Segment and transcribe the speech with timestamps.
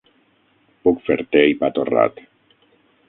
[0.87, 2.21] Puc fer té i pa torrat.